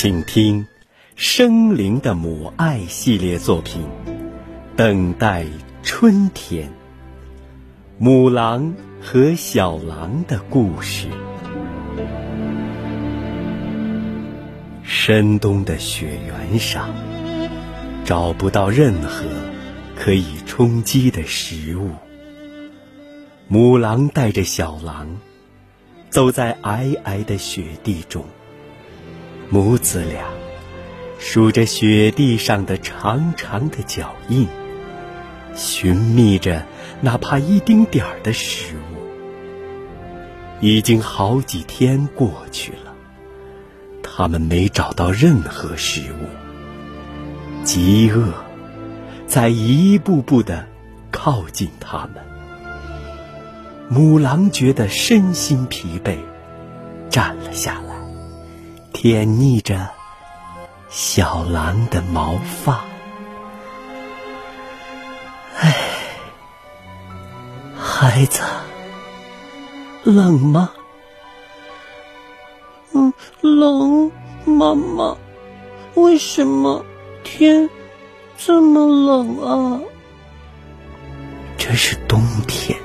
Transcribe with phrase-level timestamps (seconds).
[0.00, 0.62] 请听
[1.16, 3.82] 《生灵的母爱》系列作品
[4.76, 5.44] 《等待
[5.82, 6.68] 春天》，
[7.98, 8.72] 母狼
[9.02, 11.08] 和小狼的故事。
[14.84, 16.90] 深冬的雪原上，
[18.04, 19.24] 找不到任何
[19.96, 21.90] 可以充饥的食物。
[23.48, 25.08] 母狼带着小狼，
[26.08, 28.24] 走在皑皑的雪地中。
[29.50, 30.24] 母子俩
[31.18, 34.46] 数着雪地上的长长的脚印，
[35.54, 36.66] 寻觅着
[37.00, 38.98] 哪怕一丁点儿的食物。
[40.60, 42.94] 已经好几天过去了，
[44.02, 47.64] 他们没找到任何食物。
[47.64, 48.34] 饥饿
[49.26, 50.66] 在一步步的
[51.10, 52.22] 靠近他们。
[53.88, 56.18] 母狼觉得身心疲惫，
[57.08, 57.87] 站了下来。
[58.92, 59.90] 舔腻着
[60.88, 62.84] 小狼的毛发，
[65.56, 65.74] 唉，
[67.76, 68.42] 孩子，
[70.04, 70.70] 冷吗？
[72.92, 74.10] 嗯，冷，
[74.44, 75.16] 妈妈。
[75.94, 76.84] 为什么
[77.24, 77.68] 天
[78.36, 79.80] 这么冷啊？
[81.56, 82.78] 这是冬天，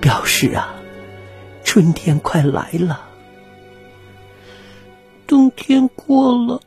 [0.00, 0.74] 表示啊，
[1.62, 3.08] 春天快来了。
[5.26, 6.60] 冬天过了，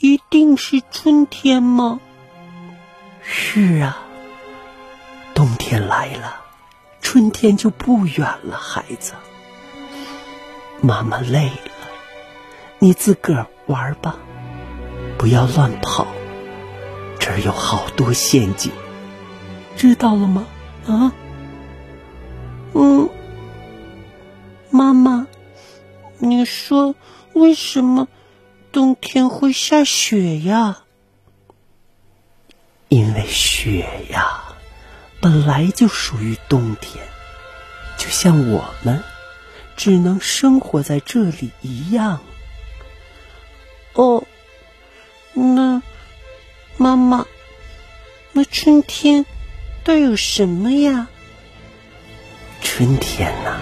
[0.00, 2.00] 一定是春天吗？
[3.22, 4.02] 是啊，
[5.34, 6.40] 冬天来了，
[7.00, 8.58] 春天就不远了。
[8.58, 9.14] 孩子，
[10.82, 11.88] 妈妈累了，
[12.78, 14.16] 你自个儿玩吧，
[15.16, 16.06] 不要乱跑。
[17.18, 18.70] 这儿有好多陷阱，
[19.76, 20.44] 知道了吗？
[20.86, 21.12] 啊？
[22.74, 23.08] 嗯，
[24.70, 25.26] 妈妈，
[26.18, 26.94] 你说。
[27.34, 28.08] 为什么
[28.70, 30.84] 冬天会下雪呀？
[32.88, 34.54] 因为雪呀，
[35.20, 37.04] 本来就属于冬天，
[37.96, 39.02] 就像我们
[39.76, 42.20] 只能生活在这里一样。
[43.94, 44.24] 哦，
[45.32, 45.82] 那
[46.76, 47.26] 妈妈，
[48.32, 49.24] 那春天
[49.84, 51.08] 都有什么呀？
[52.60, 53.60] 春天呐。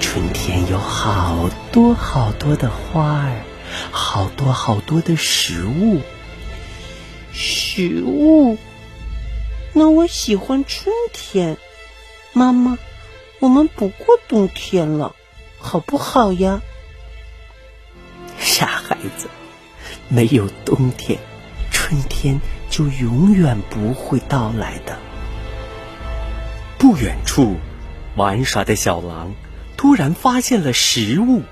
[0.00, 3.42] 春天有好多好多的花儿，
[3.90, 6.00] 好多好多的食物。
[7.32, 8.58] 食物？
[9.72, 11.56] 那我喜欢春天。
[12.32, 12.78] 妈妈，
[13.38, 15.14] 我们不过冬天了，
[15.58, 16.60] 好不好呀？
[18.38, 19.28] 傻孩子，
[20.08, 21.18] 没有冬天，
[21.70, 22.40] 春天
[22.70, 24.98] 就永远不会到来的。
[26.78, 27.56] 不远处，
[28.16, 29.34] 玩耍的小狼。
[29.76, 31.42] 突然发现了食物，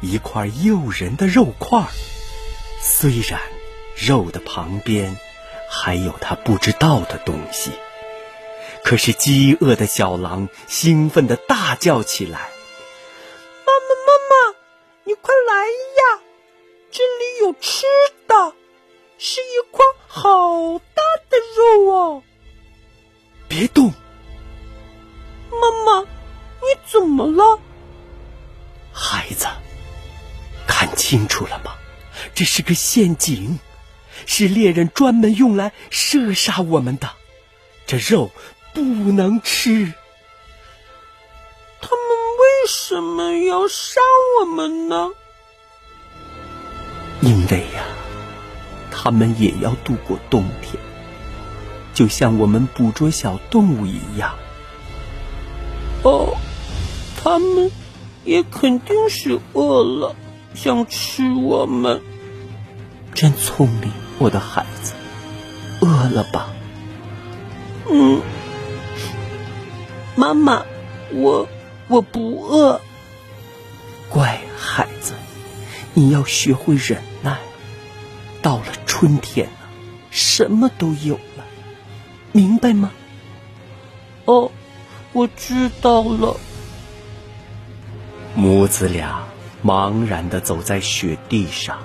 [0.00, 1.84] 一块诱人的肉块。
[2.80, 3.40] 虽然
[3.96, 5.16] 肉的旁边
[5.70, 7.72] 还有他不知道的东西，
[8.84, 12.50] 可是饥饿的小狼兴奋的大叫起来
[13.66, 14.56] ：“妈妈，妈妈，
[15.04, 16.20] 你快来呀！
[16.90, 17.84] 这里有吃
[18.28, 18.54] 的，
[19.18, 22.22] 是一块好大的肉哦！
[23.48, 23.92] 别动，
[25.50, 26.06] 妈妈。”
[26.58, 27.60] 你怎么了，
[28.92, 29.46] 孩子？
[31.06, 31.70] 清楚了吗？
[32.34, 33.60] 这是个陷阱，
[34.26, 37.10] 是猎人专门用来射杀我们的。
[37.86, 38.32] 这肉
[38.74, 39.92] 不能吃。
[41.80, 44.00] 他们为什么要杀
[44.40, 45.10] 我们呢？
[47.20, 47.84] 因为呀，
[48.90, 50.74] 他们也要度过冬天，
[51.94, 54.36] 就像我们捕捉小动物一样。
[56.02, 56.36] 哦。
[57.22, 57.70] 他们
[58.24, 60.16] 也肯定是饿了，
[60.56, 62.00] 想吃我们。
[63.14, 64.94] 真聪明，我的孩子。
[65.80, 66.48] 饿了吧？
[67.90, 68.20] 嗯。
[70.16, 70.64] 妈妈，
[71.12, 71.46] 我
[71.88, 72.80] 我不饿。
[74.08, 75.12] 乖孩子，
[75.92, 77.36] 你要学会忍耐。
[78.40, 79.68] 到了春天了，
[80.10, 81.44] 什么都有了，
[82.32, 82.92] 明白吗？
[84.24, 84.50] 哦，
[85.12, 86.36] 我知道了。
[88.34, 89.26] 母子俩
[89.66, 91.78] 茫然的走在雪地上，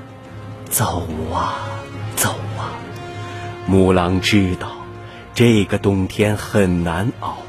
[0.69, 1.55] 走啊
[2.15, 2.77] 走啊。
[3.65, 4.73] 母狼知道
[5.33, 7.39] 这个冬天很难熬。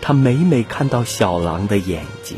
[0.00, 2.36] 他每每看到小狼的眼睛，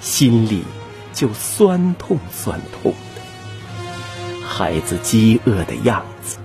[0.00, 0.64] 心里
[1.12, 4.48] 就酸痛酸痛的。
[4.48, 6.38] 孩子饥饿的样子，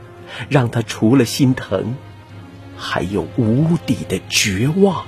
[0.49, 1.95] 让他除了心疼，
[2.75, 5.05] 还有无底的绝望。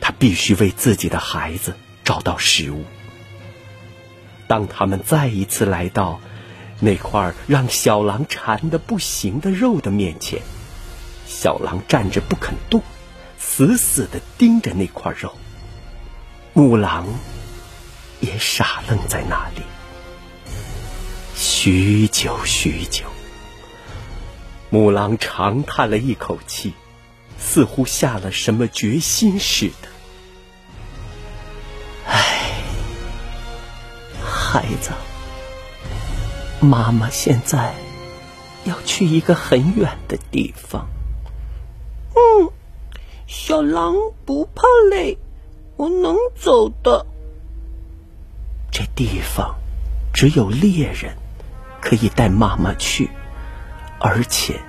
[0.00, 2.82] 他必须为自己的孩子找到食物。
[4.50, 6.20] 当他们再一次来到
[6.80, 10.42] 那块让小狼馋得不行的肉的面前，
[11.24, 12.82] 小狼站着不肯动，
[13.38, 15.32] 死死的盯着那块肉。
[16.52, 17.06] 母狼
[18.18, 19.62] 也傻愣在那里，
[21.36, 23.04] 许久许久。
[24.68, 26.72] 母狼长叹了一口气，
[27.38, 29.89] 似乎下了什么决心似的。
[34.70, 34.92] 孩子，
[36.60, 37.74] 妈妈现在
[38.64, 40.86] 要去一个很远的地方。
[42.14, 42.52] 嗯，
[43.26, 45.18] 小狼不怕累。
[45.76, 47.04] 我能走的。
[48.70, 49.56] 这地方
[50.12, 51.16] 只有猎人
[51.80, 53.10] 可以带妈妈去，
[53.98, 54.60] 而且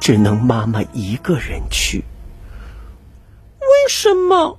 [0.00, 2.04] 只能妈妈一个人去。
[3.60, 4.58] 为什么？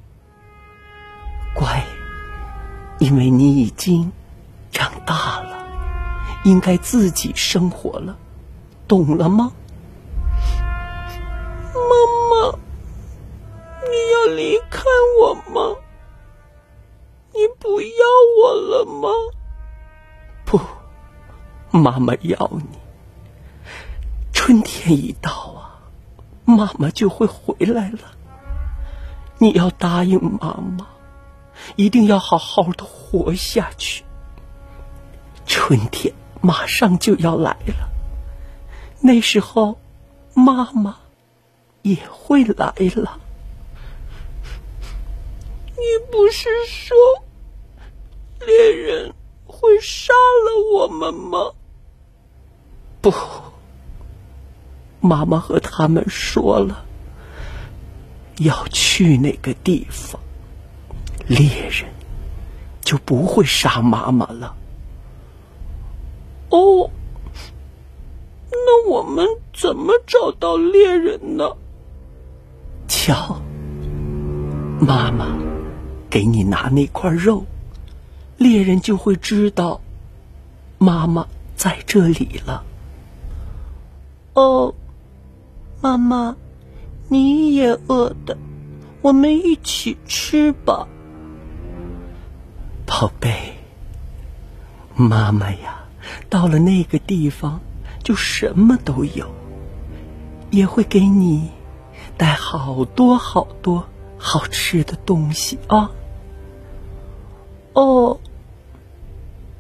[1.54, 1.86] 乖，
[3.00, 4.14] 因为你已经
[5.06, 5.66] 大了，
[6.44, 8.18] 应该自己生活了，
[8.88, 9.52] 懂了吗？
[11.74, 11.82] 妈
[12.30, 12.58] 妈，
[13.90, 14.84] 你要离开
[15.20, 15.76] 我吗？
[17.34, 17.88] 你不要
[18.42, 19.10] 我了吗？
[20.46, 20.60] 不，
[21.72, 22.80] 妈妈要你。
[24.34, 25.80] 春天一到啊，
[26.46, 28.00] 妈妈就会回来了。
[29.38, 30.88] 你要答应妈妈，
[31.76, 34.04] 一定要好好的活下去。
[35.54, 37.90] 春天马上就要来了，
[39.02, 39.78] 那时候
[40.34, 40.96] 妈妈
[41.82, 43.20] 也会来了。
[45.76, 46.96] 你不是说
[48.48, 49.14] 猎人
[49.46, 51.52] 会杀了我们吗？
[53.02, 53.14] 不，
[55.02, 56.86] 妈妈和他们说了，
[58.38, 60.18] 要去那个地方，
[61.28, 61.92] 猎人
[62.80, 64.56] 就不会杀妈妈了。
[66.52, 66.90] 哦，
[68.52, 71.56] 那我们怎么找到猎人呢？
[72.88, 73.42] 瞧，
[74.80, 75.40] 妈妈。
[76.10, 77.46] 给你拿那块肉，
[78.36, 79.80] 猎人就会知道
[80.78, 81.26] 妈妈
[81.56, 82.66] 在这里了。
[84.34, 84.76] 哦，
[85.80, 86.36] 妈妈，
[87.08, 88.38] 你也饿的，
[89.02, 90.86] 我们一起吃吧。
[92.86, 93.54] 宝贝，
[94.94, 95.81] 妈妈呀，
[96.30, 97.60] 到了那个地方
[98.04, 99.30] 就什么都有，
[100.50, 101.50] 也会给你
[102.18, 103.88] 带好多好多
[104.18, 105.92] 好吃的东西啊。
[107.74, 108.20] 哦，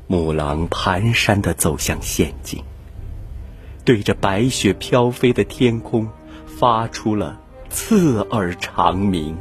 [0.07, 2.63] 母狼蹒跚的走向陷阱，
[3.85, 6.09] 对着白雪飘飞的天空，
[6.45, 7.39] 发出了
[7.69, 9.37] 刺耳长鸣。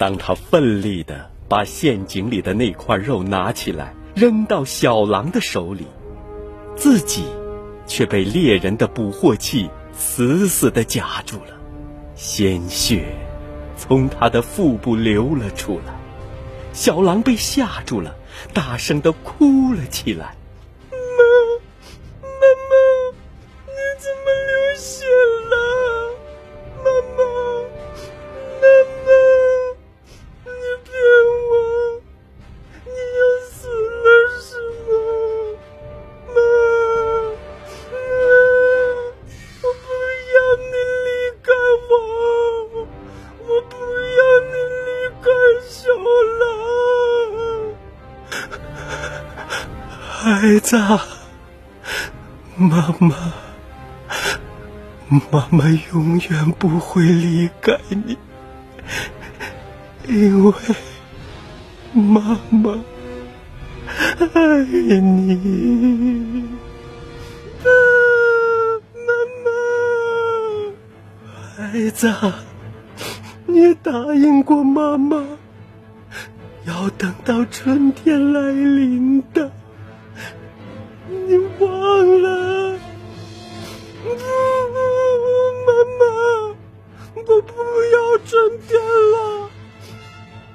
[0.00, 5.86] 当他奋力的把陷阱里的那块肉拿起来，扔到小狼的手里，
[6.74, 7.24] 自己
[7.86, 9.68] 却被猎人的捕获器。
[9.92, 11.52] 死死的夹住了，
[12.14, 13.14] 鲜血
[13.76, 15.92] 从他的腹部流了出来，
[16.72, 18.16] 小狼被吓住了，
[18.54, 20.34] 大声的哭了起来。
[50.70, 50.76] 子，
[52.56, 53.16] 妈妈，
[55.08, 58.16] 妈妈永远不会离开你，
[60.06, 60.52] 因为
[61.92, 62.78] 妈妈
[64.32, 66.48] 爱你。
[68.94, 69.10] 妈
[69.42, 69.50] 妈，
[71.56, 72.14] 孩子，
[73.46, 73.74] 你。
[73.82, 75.20] 答应过妈妈，
[76.64, 79.50] 要等到春天来临的。
[88.30, 89.50] 春天了，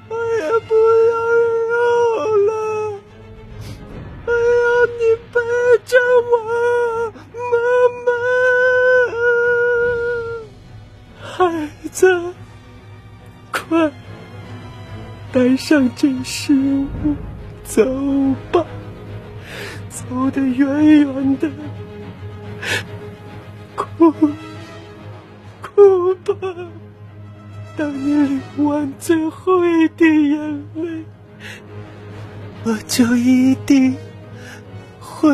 [0.08, 0.72] 我也不
[1.10, 1.12] 要
[1.68, 1.76] 肉
[2.46, 2.50] 了，
[4.24, 4.66] 我要
[4.96, 5.36] 你陪
[5.84, 5.92] 着
[6.32, 6.32] 我，
[7.52, 7.54] 妈
[8.06, 8.08] 妈，
[11.20, 12.00] 孩子，
[13.52, 13.92] 快
[15.30, 17.14] 带上这食物，
[17.62, 17.84] 走
[18.50, 18.64] 吧。
[19.90, 21.50] 走得远远的，
[23.76, 24.30] 哭哭。
[26.24, 26.34] 吧，
[27.76, 31.04] 当你流完最后一滴眼泪，
[32.64, 33.94] 我就一定
[34.98, 35.30] 回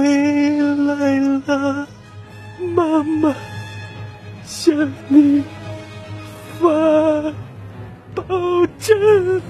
[0.58, 1.87] 来了。
[2.75, 3.34] 妈妈，
[4.44, 5.44] 向你
[6.58, 6.68] 发
[8.14, 8.25] 保
[8.78, 9.40] 证。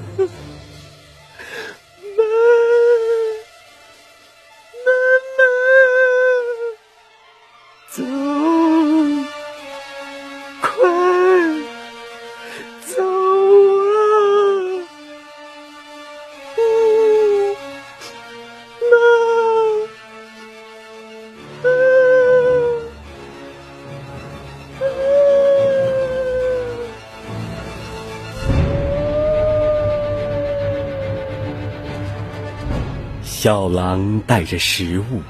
[33.43, 35.21] 小狼带着食物，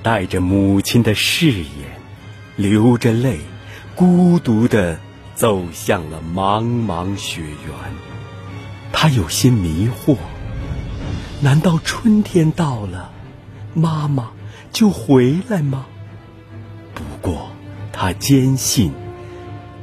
[0.00, 1.66] 带着母亲的誓言，
[2.54, 3.40] 流着泪，
[3.96, 5.00] 孤独地
[5.34, 7.74] 走向了茫茫雪原。
[8.92, 10.16] 他有些迷惑：
[11.40, 13.10] 难道春天到了，
[13.74, 14.30] 妈妈
[14.70, 15.86] 就回来吗？
[16.94, 17.50] 不过
[17.92, 18.92] 他坚信，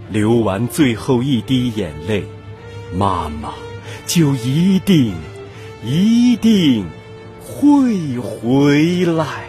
[0.10, 2.24] 流完最后一滴眼泪，
[2.96, 3.52] 妈妈
[4.08, 5.14] 就一定，
[5.84, 6.86] 一定。
[7.60, 9.49] 会回来。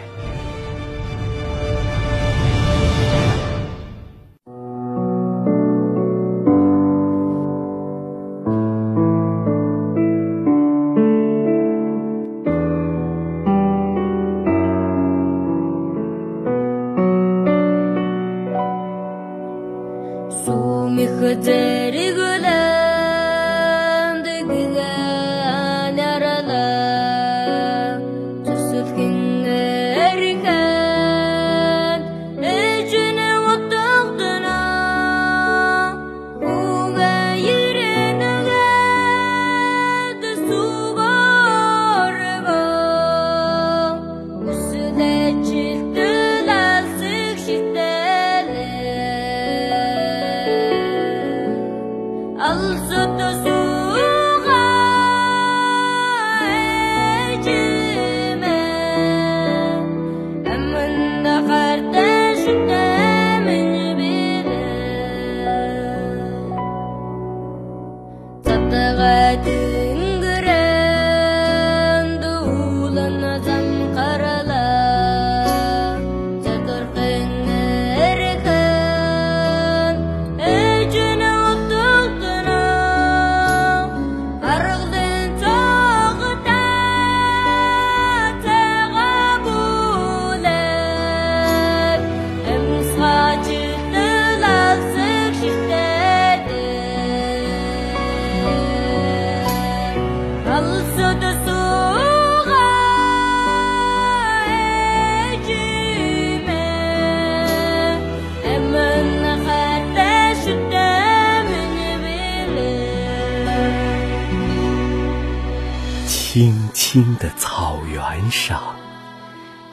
[117.21, 118.59] 的草原上，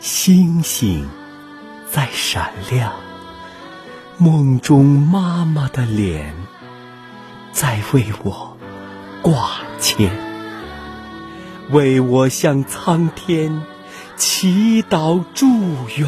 [0.00, 1.08] 星星
[1.90, 2.92] 在闪亮。
[4.18, 6.34] 梦中妈妈的脸
[7.50, 8.54] 在为我
[9.22, 10.10] 挂牵，
[11.70, 13.62] 为我向苍天
[14.14, 15.46] 祈祷祝
[15.96, 16.06] 愿。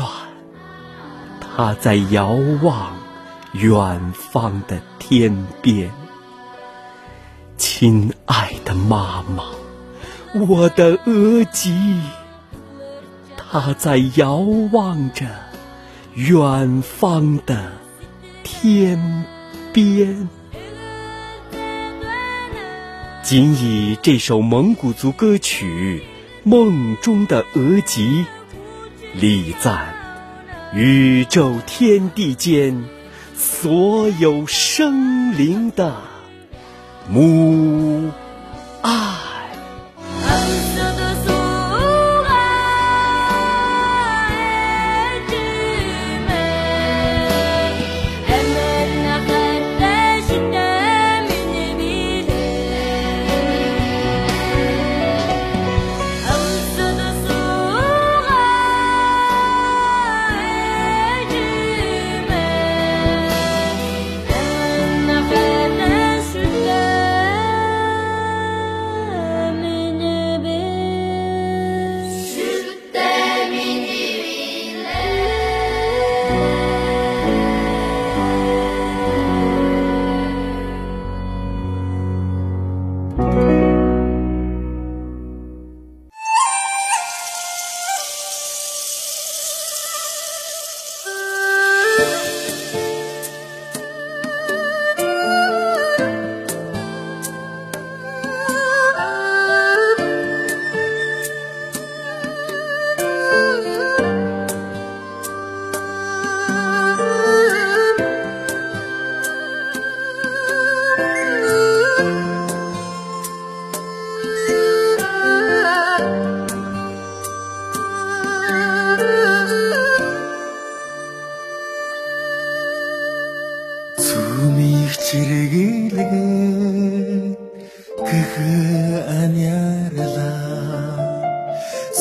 [1.40, 2.92] 她在遥望
[3.52, 5.90] 远方的天边，
[7.56, 9.59] 亲爱的妈妈。
[10.32, 12.00] 我的额吉，
[13.36, 14.36] 他在遥
[14.70, 15.26] 望着
[16.14, 17.72] 远方的
[18.44, 19.24] 天
[19.72, 20.28] 边。
[23.24, 26.02] 仅以这首蒙古族歌曲
[26.48, 28.24] 《梦中的额吉》，
[29.20, 29.94] 礼赞
[30.72, 32.84] 宇宙天地间
[33.34, 35.96] 所有生灵的
[37.08, 38.10] 母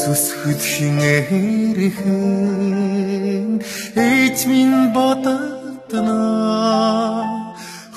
[0.09, 1.99] сүсгэл хинээрхэн
[3.93, 6.21] эч минь бодтана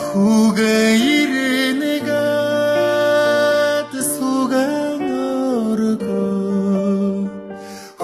[0.03, 2.13] хүүгээ ирэнэгэд
[4.13, 5.03] сүгэн
[5.73, 6.29] өргө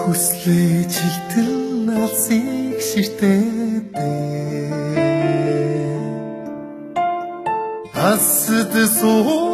[0.01, 4.09] хүслээ чигтэл алсыг ширтэдэ
[8.09, 9.48] Асд суу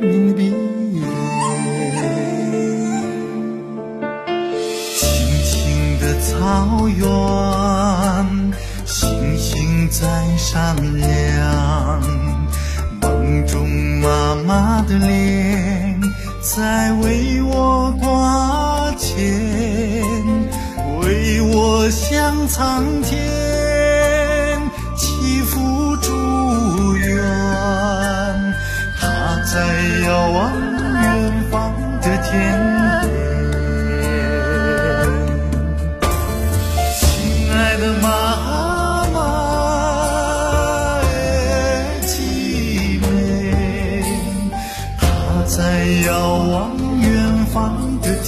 [0.00, 0.63] 草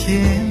[0.07, 0.46] 方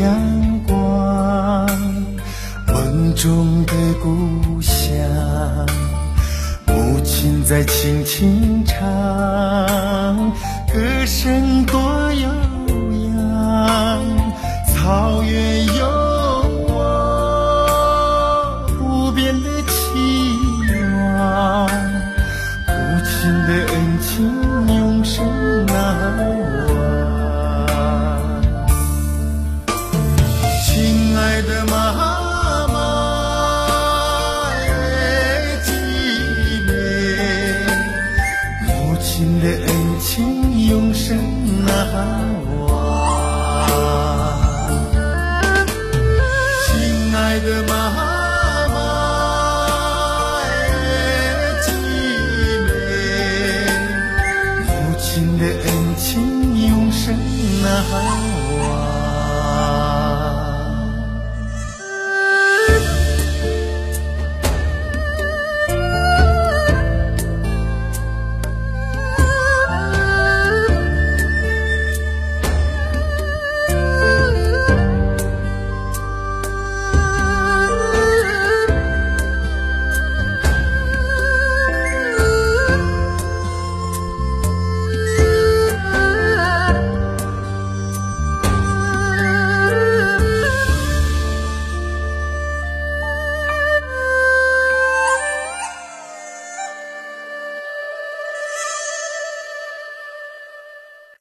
[0.00, 1.68] 阳光
[2.68, 4.96] 梦中的故乡
[6.66, 8.78] 母亲在轻轻唱
[10.72, 11.78] 歌声多
[12.14, 12.28] 悠
[13.14, 14.02] 扬
[14.68, 15.89] 草原有